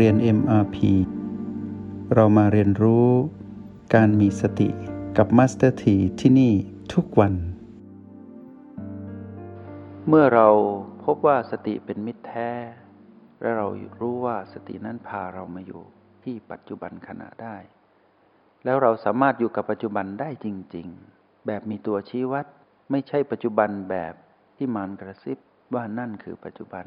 [0.00, 0.76] เรียน MRP
[2.14, 3.08] เรามาเรียนรู้
[3.94, 4.68] การมีสติ
[5.16, 6.52] กับ Master T ที่ที่นี่
[6.92, 7.34] ทุกวัน
[10.08, 10.48] เมื่อเรา
[11.04, 12.50] พบว่าสติเป็นมิตรแท้
[13.40, 13.66] และเรา
[14.00, 15.82] รู้ว่าสตินั้นพาเรามาอยู่
[16.24, 17.56] ที่ปัจจุบันขณะได้
[18.64, 22.46] แล้วเราสามารถอยู่กับปัจจุบันได้จริง ๆ แบบมีตัวชี้วัด
[22.90, 24.14] ไม่ใช่ปัจจุบันแบบ
[24.56, 25.38] ที่มานกระซิบ
[25.74, 26.86] ว่านั่นคือปัจจุบัน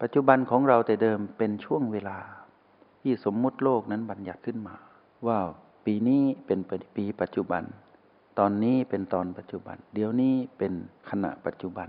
[0.00, 2.18] ปัจจุบันของเราแต่เดิมเป็นช่วงเวลา
[3.00, 4.76] ที่สมมุติโลกนั้นบัญญัติขึ้นมา
[5.26, 5.38] ว่า
[5.84, 6.58] ปีนี้เป็น
[6.96, 7.62] ปีปัจจุบัน
[8.38, 10.72] ตอนนี้เป็นตอนปัจจุบัน เดี๋ยวนี้เป็น
[11.10, 11.88] ขณะปัจจุบัน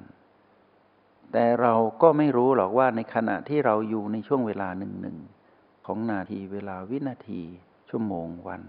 [1.32, 5.18] แต่เราก็ไม่รู้หรอกว่าในขณะที่เราอยู่ในช่วงเวลาหนึ่งหนึ่ง
[5.86, 7.42] ของนาทีเวลาวินาที
[7.90, 8.62] ชั่วโมงวัน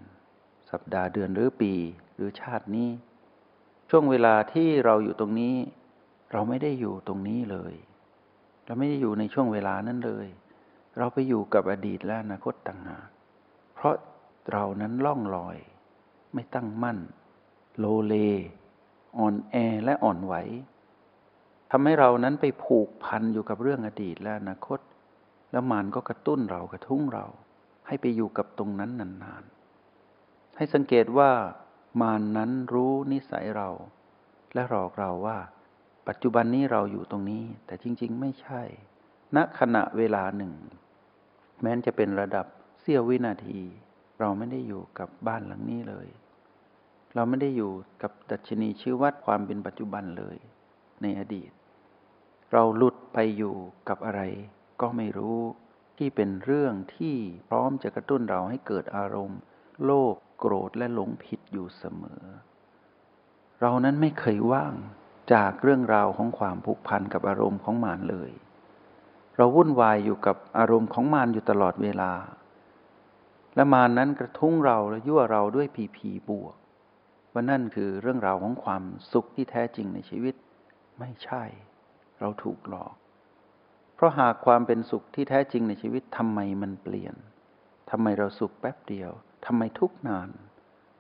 [0.71, 1.73] สัปดาห์เดือนหรือปี
[2.15, 2.91] หรือชาตินี้
[3.91, 5.55] ช่วงเวลาที่เราอยู่ตรงนี้
[6.33, 7.75] เราไม่ได้อยู่ตรงนี้เลย
[8.71, 10.27] เราไม่ได้อยู่ในช่วงเวลานั้นเลย
[10.99, 13.09] เราไปอยู่กับอดีตและอนาคตต่างหาก
[13.75, 13.95] เพราะ
[14.53, 15.57] เรานั้นล่องลอย
[16.35, 16.99] ไม่ตั้งมั่น
[17.79, 18.15] โลเล
[19.19, 20.35] อ่อนแอและอ่อนไหว
[21.71, 24.81] ทำให้เรานั้นไปผูกพันอยู่กับเรื่องอดีตและอนาคต
[25.53, 27.27] แล้วมันก็กระตุ้นเรากระทุ้งเรา
[27.87, 31.31] ให้ไปอยู่กับตรงนั้นนานๆ ให้สังเกตว่า
[32.01, 33.69] มานนั้นรู้นิสัยเรา
[34.55, 35.39] และหลอกเราว่า
[36.09, 38.63] ปัจจุบันนี้เราอยู่ตรงนี้ แต่จริง ๆ ไม่ใช่
[39.37, 40.53] ณขณะเวลาหนึ่ง
[41.61, 42.47] แม้นจะเป็นระดับ
[42.81, 43.61] เสี้ยววินาที
[44.21, 46.09] เราไม่ได้อยู่กับบ้านหลังนี้เลย
[47.15, 50.37] เราไม่ได้อยู่กับดัชนีชื่อวัดความเป็นปัจจุบันเลย
[51.03, 51.51] ในอดีต
[52.53, 53.55] เราหลุดไปอยู่
[53.89, 54.23] กับอะไร
[54.81, 55.41] ก็ไม่รู้
[55.99, 57.17] ที่เป็นเรื่องที่
[57.49, 59.41] พร้อมจะกระตุ้นเราให้เกิดอารมณ์
[59.85, 62.23] โลภโกรธและหลงผิดอยู่เสมอ
[63.61, 64.75] เรานั้นไม่เคยว่าง
[65.33, 68.31] จากเรื่องราวของความผูกพันกับอารมณ์ของมารเลย
[69.37, 72.13] เราวุ่นวายอยู่กับอารมณ์ของมารอยู่ตลอดเวลา
[73.55, 76.57] และมารนั้นกระทุ้งเราและยั่วเราด้วยผีผีบวก
[77.33, 78.83] ว่านั่นคือเรื่องราวของความ
[79.13, 80.35] สุขที่แท้จริงในชีวิต
[80.99, 81.43] ไม่ใช่
[82.21, 82.95] เราถูกหลอก
[83.95, 87.15] เพราะหากความเป็นสุขที่แท้จริงในชีวิตทำไมมันเปลี่ยน
[87.91, 89.11] ทำไมเราสุขแป๊บเดียว
[89.47, 90.29] ทำไมทุกนาน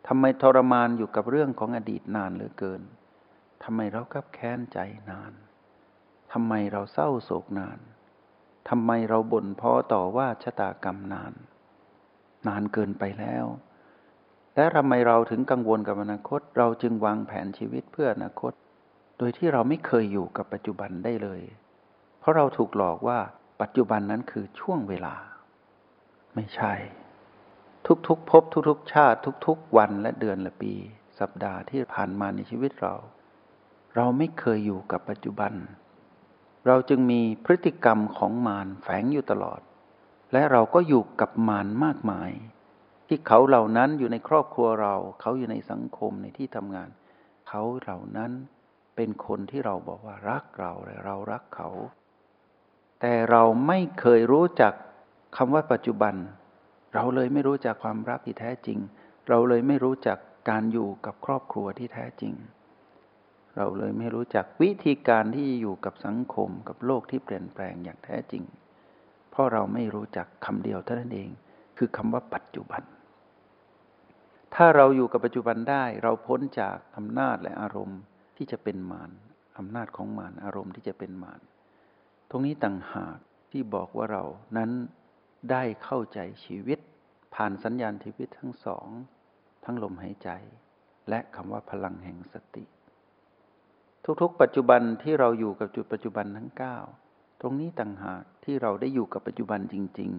[0.08, 2.82] ทำไมทรมานอยู่กับเรื่องของอดีตนานเหลือเกิน
[3.64, 4.78] ทำไมเรากับแค้นใจ
[5.10, 5.32] นาน
[6.32, 7.78] ทำไมเราเศร้าโศกนาน
[8.68, 11.32] ทำไมเราบ่นพ้อต่อว่าชะตากรรมนาน
[12.48, 13.46] นานเกินไปแล้ว
[14.54, 18.52] และทำไมเราถึงกังวลกับอนาคต เราจึงวางแผนชีวิตเพื่ออนาคต
[19.18, 21.42] โดยที่เราไม่เคยอยู่กับปัจจุบันได้เลย
[22.18, 23.18] เพราะเราถูกหลอกว่า
[23.60, 25.14] ปัจจุบันนั้นคือช่วงเวลา
[26.34, 26.72] ไม่ใช่
[28.08, 30.72] ทุกๆภพทุกๆชาติ ทุกๆวันและเดือนและปี
[31.20, 32.94] สัปดาห์ที่ผ่านมาในชีวิตเรา
[33.96, 35.52] เราไม่เคยอยู่กับปัจจุบัน
[36.66, 39.60] เราจึงมีพฤติกรรมของมารแฝงอยู่ตลอด
[40.32, 42.30] และเราก็อยู่กับมารมากมาย
[43.08, 46.88] ที่เขาเหล่านั้นอยู่ในครอบครัวเรา เขาอยู่ในสังคมในที่ทำงาน
[47.48, 48.32] เขาเหล่านั้น
[48.96, 51.68] เป็นคนที่เราบอกว่ารักเราและเรารักเขา
[53.00, 54.72] แต่เราไม่เคยรู้จัก
[55.36, 56.14] คำว่าปัจจุบัน
[56.94, 58.78] เราเลยไม่รู้จักความรักที่แท้จริง
[59.28, 60.18] เราเลยไม่รู้จัก
[60.50, 62.34] การอยู่กับครอบครัวที่แท้จริง
[63.56, 68.44] เราเลยไม่รู้จักวิธีการที่อยู่กับสังคมกับโลกที่เปลี่ยนแปลงอย่างแท้จริง
[69.30, 71.30] เพราะเราไม่รู้จักคำเดียวเท่านั้นเอง
[71.78, 72.82] คือคำว่าปัจจุบัน
[74.54, 78.00] ถ้าเราอยู่กับปัจจุบันได้ เราพ้นจากอำนาจและอารมณ์
[78.36, 79.10] ที่จะเป็นมาร
[79.58, 81.40] อำนาจของมารอารมณ์ที่จะเป็นมาร
[82.30, 83.16] ตรงนี้ต่างหาก
[83.50, 84.24] ที่บอกว่าเรา
[84.56, 84.70] นั้น
[85.50, 86.78] ได้เข้าใจชีวิต
[87.34, 88.88] ผ่านสัญญาณชีวิตทั้งสอง
[89.64, 90.30] ทั้งลมหายใจ
[91.08, 92.64] และคำว่าพลังแห่งสติ
[94.22, 96.76] ทุกๆ ปัจจุบันที่เราอยู่กับจุดปัจจุบันทั้งเก้า
[97.40, 100.10] ตรงนี้ต่างหากที่เราได้อยู่กับปัจจุบันจริง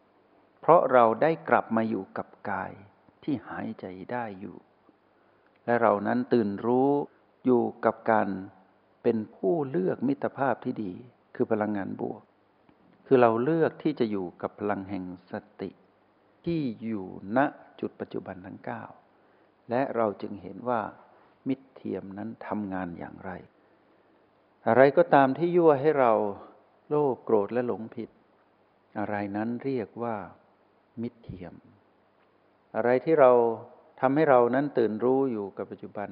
[0.00, 2.72] ๆ เพราะเราได้กลับมาอยู่กับกาย
[3.22, 4.56] ที่หายใจได้อยู่
[5.64, 6.90] และเรานั้นตื่นรู้
[7.44, 8.28] อยู่กับการ
[9.02, 10.92] เป็นผู้เลือกมิตรภาพที่ดี
[11.34, 12.22] คือพลังงานบวก
[13.06, 15.70] คือเราเลือกที่จะอยู่กับพลังแห่งสติ
[16.44, 17.06] ที่อยู่
[17.36, 17.38] ณ
[17.80, 18.82] จุดปัจจุบันทั้งเก้า
[19.70, 20.80] และเราจึงเห็นว่า
[21.48, 23.30] มิตรเทียมนั้นทำงานอย่างไร
[24.68, 26.12] อะไรก็ตามที่ยั่วให้เรา
[26.88, 28.10] โลภโกรธและหลงผิด
[28.98, 30.16] อะไรนั้นเรียกว่า
[31.02, 31.54] มิตรเทียม
[32.76, 33.32] อะไรที่เรา
[34.00, 36.10] ทำให้เรานั้นตื่นรู้อยู่กับปัจจุบัน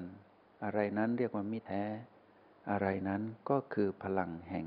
[0.64, 1.84] อะไรนั้นเรียกว่ามิตรแท้
[2.70, 4.66] อะไรนั้นก็คือพลังแห่ง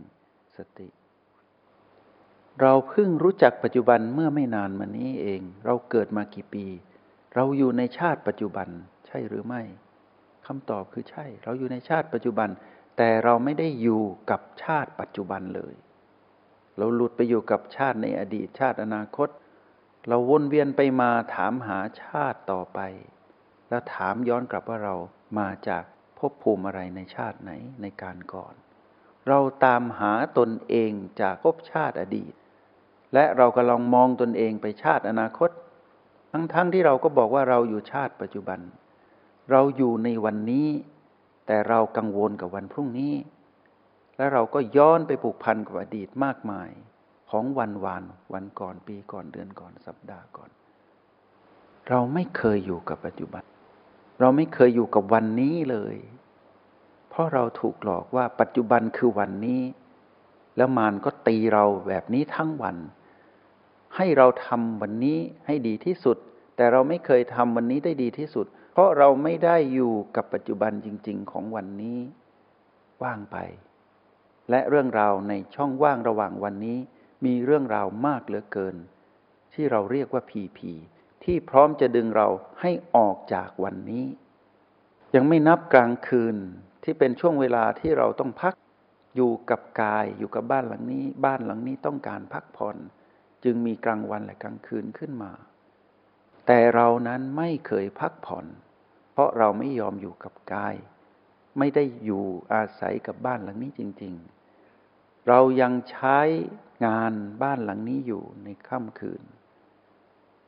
[0.57, 0.89] สติ
[2.61, 6.65] เราเพิ่งรู้จักปัจจุบันเมื่อไม่นานมานี้เอง เราเกิดมากี่ปี
[7.35, 8.67] เราอยู่ในชาติปัจจุบัน
[9.07, 9.61] ใช่หรือไม่
[10.51, 12.49] คำตอบคือใช่ เราอยู่ในชาติปัจจุบัน
[12.97, 15.75] แต่เราไม่ได้อยู่กับชาติปัจจุบันเลย
[16.77, 19.29] เราหลุดไปอยู่กับชาติในอดีตชาติอนาคต
[20.07, 22.79] เราวนเวียนไปมาถามหาชาติต่อไป
[23.69, 24.95] แล้วถามย้อนกลับว่าเรา
[25.39, 25.83] มาจาก
[26.17, 27.51] ภพภูมิอะไรในชาติไหน
[27.81, 28.53] ในการก่อน
[29.27, 30.91] เราตามหาตนเอง
[31.21, 32.33] จากภพชาติอดีต
[33.13, 35.49] และเราก็ลองมองตนเองไปชาติอนาคต
[36.31, 38.61] ทั้งๆทที่เราก็บอกว่าเราอยู่ชาติปัจจุบัน
[39.51, 40.67] เราอยู่ในวันนี้
[41.45, 43.13] แต่เรากังวลกับวันพรุ่งนี้
[44.17, 46.69] และเราก็ย้อนไปผูกพันกับอดีตมากมาย
[47.29, 48.03] ของวันวาน
[48.33, 50.49] วันก่อนปีก่อนเดือนก่อนสัปดาห์ก่อน
[51.89, 53.43] เราไม่เคยอยู่กับปัจจุบัน
[54.19, 55.95] เราไม่เคยอยู่กับวันนี้เลย
[57.09, 59.61] เพราะเราถูกหลอกว่าปัจจุบันคือวันนี้
[60.57, 62.77] แล้วมารก็ตีเราแบบนี้ทั้งวัน
[63.95, 66.17] ให้เราทำวันนี้ให้ดีที่สุด
[66.55, 68.45] แต่เราไม่เคยทำวันนี้ได้ดีที่สุด
[68.79, 71.99] ราะเราไม่ได้อยู่กับปัจจุบันจริง ๆ ของวันนี้
[73.03, 73.37] ว่างไป
[74.49, 76.79] และเรื่องราวในช่องว่างระหว่างวันนี้
[77.25, 78.75] มีเรื่องราวมากเหลือเกิน
[79.53, 80.71] ที่เราเรียกว่าพีพี
[81.23, 82.27] ที่พร้อมจะดึงเรา
[82.61, 84.05] ให้ออกจากวันนี้
[85.15, 86.35] ยังไม่นับกลางคืน
[86.83, 88.53] ที่เป็นช่วงเวลาที่เราต้องพัก
[89.15, 92.77] อยู่กับกายอยู่กับบ้านหลังนี้ บ้านหลังนี้ต้องการพักผ่อน
[93.43, 95.31] จึงมีกลางวันและกลางคืนขึ้นมา
[96.47, 98.45] แต่เรานั้นไม่เคยพักผ่อน
[99.19, 100.75] ราะเราไม่ยอมอยู่กับกาย
[101.57, 104.13] ไม่ได้อยู่อาศัยกับบ้านหลังนี้จริง
[104.69, 106.19] ๆ เรายังใช้
[106.85, 107.13] งาน
[107.43, 109.23] บ้านหลังนี้อยู่ในค่ำคืน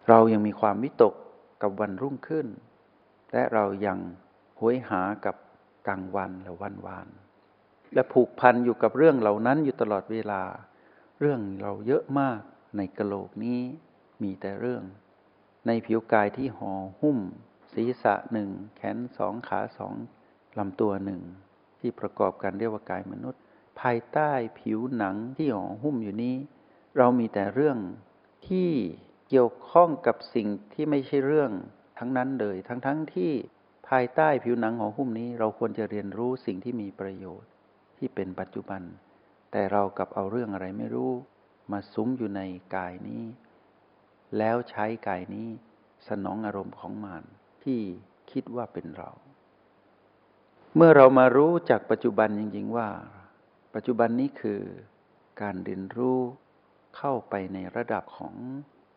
[0.09, 1.13] เรายังมีความวิตก
[1.61, 2.47] กับวันรุ่งขึ้น
[3.31, 3.97] และเรายัง
[4.59, 5.35] หวยหากับ
[5.87, 7.07] กลางวันและวันวาน
[7.93, 10.41] และผูกพันอยู่กับเรื่องเหล่านั้นอยู่ตลอดเวลา
[11.19, 12.39] เรื่องเราเยอะมาก
[12.77, 13.59] ในกะโหลกนี้
[14.23, 14.83] มีแต่เรื่อง
[15.67, 17.17] ในผิวกายที่ห่อหุ้ม
[17.73, 19.93] ศีรษะหนึ่งแขนสองขาสอง
[20.57, 21.21] ลำตัวหนึ่ง
[21.79, 23.41] ที่ประกอบกันเรียกว่ากายมนุษย์
[23.81, 26.35] ภายใต้ผิวหนังที่ห่อหุ้มอยู่นี้
[26.97, 27.77] เรามีแต่เรื่อง
[28.47, 28.69] ที่
[29.29, 31.51] เกี่ยวข้องกับสิ่งที่ไม่ใช่เรื่อง
[31.99, 33.31] ทั้งนั้นเลยทั้งๆทที่
[33.89, 37.49] ภายใต้ผิวหนังห่อหุ้มนี้ เราควรจะเรียนรู้สิ่งที่มีประโยชน์
[37.97, 38.81] ที่เป็นปัจจุบัน
[39.51, 41.11] แต่เรากับเอาเรื่องอะไรไม่รู้
[41.71, 42.41] มาซุ้มอยู่ใน
[42.75, 43.23] กายนี้
[44.37, 45.47] แล้วใช้กายนี้
[46.07, 47.23] สนองอารมณ์ของมาน
[47.63, 47.79] ที่
[48.31, 49.09] คิดว่าเป็นเรา
[50.75, 52.89] เมื่อเรามารู้จากปัจจุบันจริงๆว่า
[53.75, 54.61] ปัจจุบันนี้คือ
[55.41, 56.19] การเรียนรู้
[56.97, 58.33] เข้าไปในระดับของ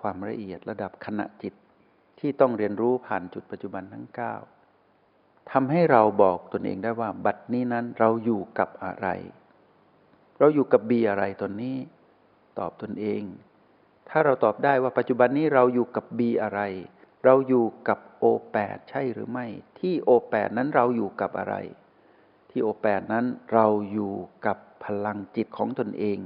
[0.02, 1.54] ความละเอียดระดับขณะจิต
[2.18, 4.06] ที่ต้องเรียนรู้ผ่านจุดปัจจุบันทั้ง
[4.78, 9.08] 9ทำให้เราบอกตนเองได้ว่า บัดนี้นั้นเราอยู่กับอะไร
[10.38, 11.76] เราอยู่กับบีอะไรตนนี้
[12.58, 13.22] ตอบตนเอง
[14.08, 16.60] ถ้าเราตอบได้ว่าปัจจุบันนี้เราอยู่กับบีอะไร
[17.24, 19.46] เราอยู่กับโอแปดใช่หรือไม่
[19.78, 21.54] ที่โอแปดนั้นเราอยู่กับอะไร
[22.50, 24.14] ที่โอแปดนั้นเราอยู่
[24.46, 26.18] กับพลังจิตของตนเอง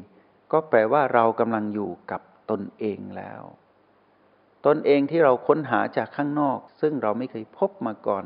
[0.53, 3.43] ก็แปลว่าเรากำลังอยู่กับตนเองแล้ว
[4.67, 8.25] ตนเองที่เราค้นหาจากข้างนอก ซึ่งเราไม่เคยพบมาก่อน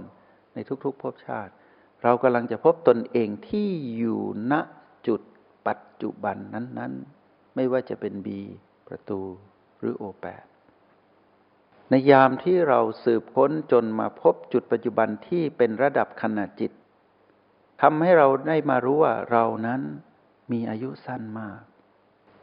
[0.55, 1.53] ในทุกๆภพชาติ
[2.03, 4.21] เรากำลังจะพบตนเองที่อยู่
[4.53, 4.55] ณ
[5.07, 5.21] จุด
[5.67, 6.93] ปัจจุบันนั้น
[7.25, 8.41] ๆ ไม่ว่าจะเป็นบี
[8.89, 9.21] ประตู
[9.81, 10.45] หรือโอแปด
[11.95, 16.73] ในยามที่เราสืบค้นจนมาพบจุดปัจจุบันที่เป็นระดับขนาดจิต
[17.83, 19.81] ทำให้เราได้มารู้ว่าเรานั้น
[20.53, 21.61] มีอายุสั้นมาก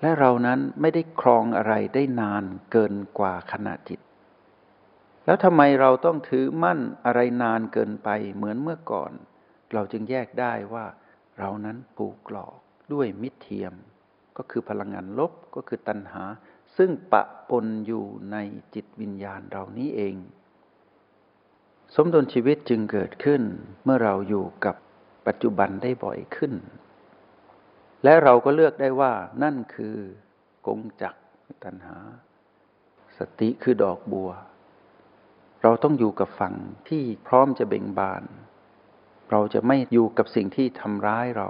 [0.02, 4.00] และเรานั้นไม่ได้ครองอะไรได้นานเกินกว่าขนาดจิต
[5.26, 9.12] แล้วทำไมเราต้องถือมั่นอะไรนานเกินไปเหมือนเมื่อก่อน
[9.74, 10.86] เราจึงแยกได้ว่า
[11.40, 12.56] เรานั้นผูกหลอก
[12.94, 13.74] ด้วยมิตรเทียม
[14.38, 16.24] ก็คือพลังงานลบก็คือตัณหา
[16.82, 18.38] ซึ่งปะปนอยู่ใน
[18.74, 20.16] จิตวิญญาณเรานี้เอง
[21.96, 23.42] สมดุลชีวิตจึงเกิดขึ้น
[23.84, 24.76] เมื่อเราอยู่กับ
[25.28, 26.54] ปัจจุบันได้บ่อยขึ้น
[28.04, 29.98] และเราก็เลือกได้ว่านั่นคือ
[30.68, 31.16] กงจัก
[31.64, 31.98] ตัณหา
[33.18, 34.32] สติคือดอกบัว
[35.64, 36.56] เราต้องอยู่กับฝั่ง
[36.90, 38.24] ที่พร้อมจะเบ่งบาน
[39.32, 41.50] เราจะไม่อยู่กับสิ่งที่ทำร้ายเรา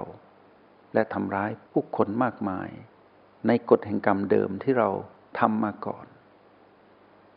[0.94, 2.68] และทำร้ายผู้คนมากมาย
[3.46, 4.90] ในกฎแห่งกรรมเดิมที่เรา
[5.38, 6.06] ทำมาก่อน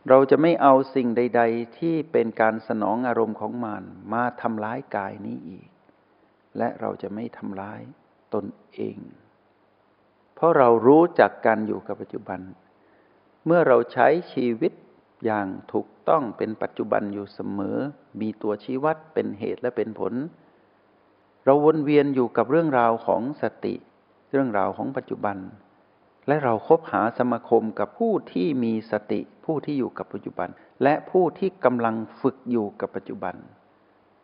[0.08, 5.68] เราจะไม่เอาสิ่งใด ๆ ที่เป็นการสนองอารมณ์ของมารมาทำร้ายกายนี้อีก
[6.58, 7.82] และเราจะไม่ทำร้าย
[8.34, 8.96] ตนเอง
[10.34, 12.40] เพราะเรารู้จักการอยู่กับปัจจุบัน
[13.46, 14.72] เมื่อเราใช้ชีวิต
[15.24, 17.76] อย่างถูกต้องเป็นปัจจุบันอยู่เสมอ
[18.20, 20.12] มีตัวชี้วัดเป็นเหตุและเป็นผล
[21.44, 23.74] เราวนเวียนอยู่กับเรื่องราวของสติ
[24.30, 25.36] เรื่องราวของปัจจุบัน
[26.26, 30.48] และเราคบหาสมาคมกับผู้ที่มีสติผู้ที่อยู่กับปัจจุบัน
[30.82, 33.34] และผู้ที่กำลังฝึกอยู่กับปัจจุบัน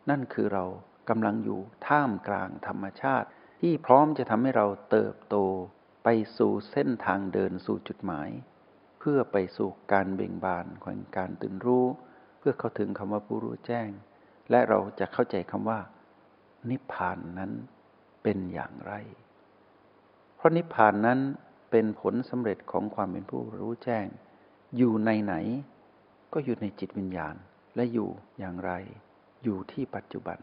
[0.09, 0.65] นั่นคือเรา
[1.09, 3.27] กำลังอยู่ท่ามกลางธรรมชาติ
[3.61, 5.35] ที่พร้อมจะทำให้เราเติบโต
[6.03, 8.29] ไปสู่เส้นทางเดินสู่จุดหมาย
[8.99, 11.85] เพื่อไปสู่การเบ่งบานของการตื่นรู้
[12.39, 13.89] เพื่อเข้าถึงคำว่าผู้รู้แจ้ง
[14.49, 15.79] และเราจะเข้าใจคำว่า
[16.69, 17.51] นิพพานนั้น
[18.23, 18.93] เป็นอย่างไร
[20.35, 21.19] เพราะนิพพานนั้น
[21.71, 24.07] เป็นผลสำเร็จของความเป็นผู้รู้แจ้ง
[24.77, 25.33] อยู่ในไหน
[26.33, 27.35] ก็อยู่ในจิตวิญญาณ
[27.75, 28.09] และอยู่
[28.39, 28.71] อย่างไร
[29.43, 30.39] อยู่ที่ปัจจุบัน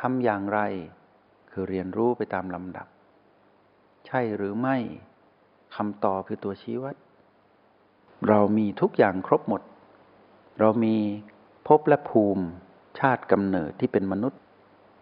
[0.00, 0.60] ทำอย่างไร
[1.50, 2.88] คือเรียนรู้ไปตามลำดับ
[4.06, 4.76] ใช่หรือไม่
[5.76, 6.96] คำตอบคือตัวชี้วัด
[8.28, 9.62] เรามีทุกอย่างครบหมด
[10.60, 10.96] เรามี
[11.66, 12.44] ภพและภูมิ
[12.98, 14.40] ชาติกำเนิดที่เป็นมนุษย์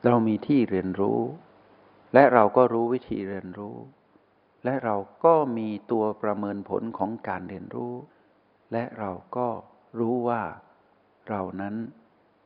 [0.06, 1.20] เรามีที่เรียนรู้
[2.14, 3.76] และเราก็รู้วิธีเรียนรู้
[4.64, 7.94] และเราก็มีตัวประเมินผลของการเรียนรู้
[8.72, 9.48] และเราก็
[9.98, 10.42] รู้ว่า
[11.28, 11.74] เรานั้น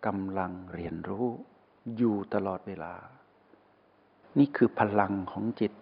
[0.07, 1.27] กำลังเรียนรู้
[1.97, 2.95] อยู่ตลอดเวลา
[4.39, 5.73] นี่คือพลังของจิต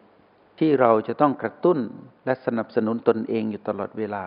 [0.58, 1.78] ที่เราจะต้องกระตุ้น
[2.24, 4.24] และสนับสนุนตนเองอยู่ตลอดเวลา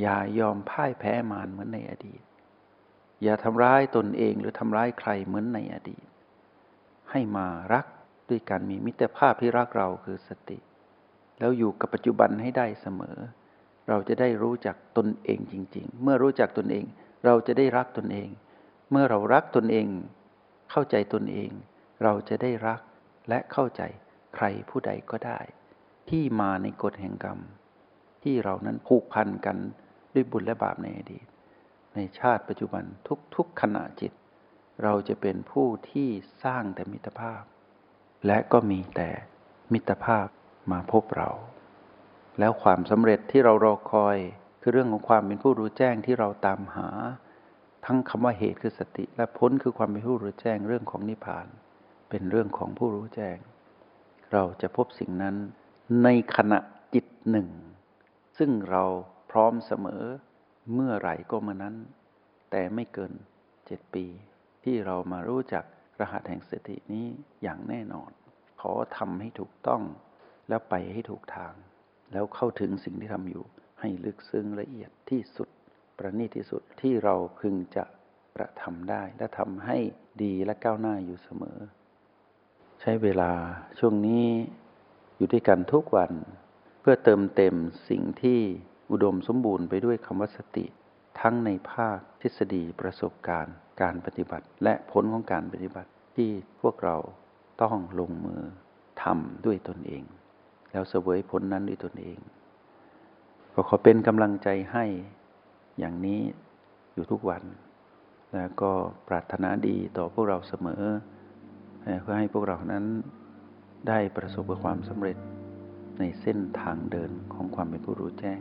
[0.00, 2.22] อย่ายอมพ่ายแพ้มารเหมือนในอดีต
[3.22, 6.06] อย่าทำร้ายตนเองหรือทำร้ายใครเหมือนในอดีต
[7.10, 7.86] ให้มารัก
[8.28, 10.58] ด้วยการมีมิตรภาพที่รักเราคือสติ
[11.44, 13.16] แล้วอยู่กับปัจจุบันให้ได้เสมอ
[13.88, 16.84] เราจะได้รู้จักตนเองจริง ๆ เมื่อรู้จักตนเอง
[17.24, 18.28] เราจะได้รักตนเอง
[18.90, 19.86] เมื่อเรารักตนเอง
[20.70, 21.50] เข้าใจตนเอง
[22.02, 22.80] เราจะได้รัก
[23.28, 23.82] และเข้าใจ
[24.34, 25.40] ใครผู้ใดก็ได้
[26.10, 27.38] ที่มาในกฎแห่งกรรม
[28.22, 29.56] ที่เรานั้นผูกพันกัน
[30.14, 31.26] ด้วยบุญและบาปในอดีต
[31.94, 32.84] ในชาติปัจจุบัน
[33.36, 34.12] ทุกๆขณะจิต
[34.82, 36.08] เราจะเป็นผู้ที่
[36.44, 37.42] สร้างแต่มิตรภาพ
[38.26, 39.08] และก็มีแต่
[39.72, 40.28] มิตรภาพ
[40.72, 41.30] มาพบเรา
[42.38, 44.18] แล้วความสำเร็จที่เรารอคอย
[44.60, 46.88] คือเรื่องของความเป็นผู้รู้แจ้งที่เราตามหา
[47.86, 51.46] ทั้งคำว่าเหตุคือสติและพ้นคือความเป็นผู้รู้แจ้งเรื่องของนิพพาน
[52.10, 53.38] เป็นเรื่องของผู้รู้แจ้ง
[54.32, 55.36] เราจะพบสิ่งนั้น
[56.02, 56.58] ในขณะ
[56.94, 57.48] จิตหนึ่ง
[58.38, 58.84] ซึ่งเรา
[59.30, 60.02] พร้อมเสมอ
[60.74, 61.74] เมื่อไหร่ก็เมื่อนั้น
[62.50, 63.12] แต่ไม่เกิน
[63.66, 64.06] เจ็ดปี
[64.64, 65.64] ที่เรามารู้จัก
[66.00, 67.06] รหัสแห่งสตินี้
[67.42, 68.10] อย่างแน่นอน
[68.60, 69.82] ขอทำให้ถูกต้อง
[70.48, 71.54] แล้วไปให้ถูกทาง
[72.12, 73.44] แล้วเข้าถึงสิ่งที่ทำอยู่
[73.80, 75.48] ให้ลึกซึ้งละเอียดที่สุด
[75.98, 77.84] ประณีตที่สุดที่เราพึงจะ
[78.36, 79.78] กระทำได้ และทำให้
[80.22, 81.58] ดีและก้าวหน้าอยู่เสมอ
[82.80, 83.32] ใช้เวลา
[83.78, 84.26] ช่วงนี้
[85.16, 86.12] อยู่ด้วยกันทุกวัน
[86.80, 87.54] เพื่อเติมเต็ม
[87.88, 88.40] สิ่งที่
[88.90, 90.64] อุดมสมบูรณ์ไปด้วยคำว่าสติ
[91.20, 96.96] ทั้งในภาคทฤษฎีประสบการณ์ การปฏิบัติ และผลของการปฏิบัติที่พวกเรา
[97.62, 98.42] ต้องลงมือ
[99.02, 100.04] ทำด้วยตนเอง
[100.74, 102.18] แล้วเสวยผลนั้นด้วยตนเอง
[103.54, 104.84] ก็ขอเป็นกำลังใจให้
[105.78, 106.20] อย่างนี้
[106.94, 107.42] อยู่ทุกวัน
[108.34, 108.72] แล้วก็
[109.08, 110.82] ปรารถนาดีต่อพวกเราเสมอ
[112.02, 112.84] เพื่อให้พวกเรานั้น
[113.88, 115.16] ได้ประสบกับความสำเร็จ
[115.98, 118.40] ในเส้นทางเดินของความเป็นผู้รู้แจ้ง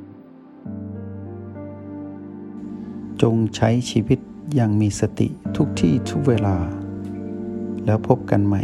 [3.22, 4.20] จงใช้ชีวิต
[4.56, 6.58] อย่างมีสติทุกที่ทุกเวลา
[7.86, 8.63] แล้วพบกันใหม่